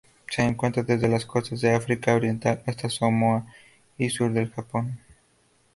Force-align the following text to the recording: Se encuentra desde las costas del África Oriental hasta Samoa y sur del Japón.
Se 0.31 0.41
encuentra 0.41 0.81
desde 0.81 1.07
las 1.07 1.27
costas 1.27 1.61
del 1.61 1.75
África 1.75 2.15
Oriental 2.15 2.63
hasta 2.65 2.89
Samoa 2.89 3.45
y 3.99 4.09
sur 4.09 4.33
del 4.33 4.49
Japón. 4.49 4.97